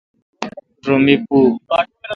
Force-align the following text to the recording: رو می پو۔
رو 0.85 0.95
می 1.05 1.15
پو۔ 1.25 1.39